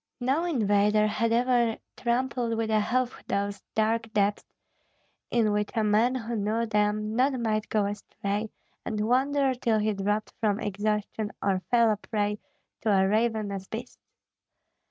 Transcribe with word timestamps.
No 0.19 0.45
invader 0.45 1.05
had 1.05 1.31
ever 1.31 1.77
trampled 1.95 2.57
with 2.57 2.71
a 2.71 2.81
hoof 2.81 3.23
those 3.27 3.61
dark 3.75 4.11
depths 4.13 4.43
in 5.29 5.51
which 5.51 5.69
a 5.75 5.83
man 5.83 6.15
who 6.15 6.35
knew 6.35 6.65
them 6.65 7.15
not 7.15 7.39
might 7.39 7.69
go 7.69 7.85
astray 7.85 8.49
and 8.83 8.99
wander 9.07 9.53
till 9.53 9.77
he 9.77 9.93
dropped 9.93 10.33
from 10.39 10.59
exhaustion 10.59 11.31
or 11.39 11.61
fell 11.69 11.91
a 11.91 11.97
prey 11.97 12.39
to 12.81 12.89
ravenous 12.89 13.67
beasts. 13.67 13.99